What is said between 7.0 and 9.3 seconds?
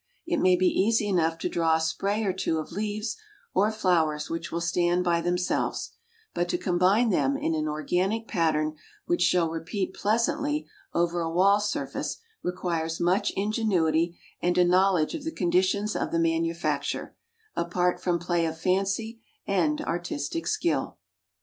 them in an organic pattern which